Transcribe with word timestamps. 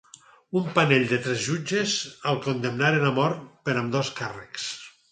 Un 0.61 0.71
panell 0.77 1.05
de 1.11 1.19
tres 1.27 1.43
jutges 1.49 1.93
el 2.33 2.41
condemnaren 2.49 3.07
a 3.11 3.13
mort 3.21 3.47
per 3.69 3.79
ambdós 3.85 4.13
càrrecs. 4.23 4.71